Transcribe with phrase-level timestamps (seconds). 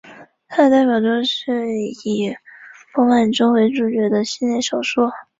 [0.47, 2.35] 他的代表作是以
[2.91, 5.11] 傅满洲为主角的系列小说。